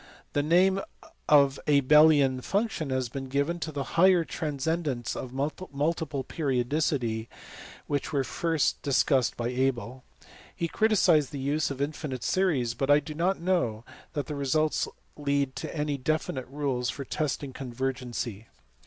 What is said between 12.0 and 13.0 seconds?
series, but I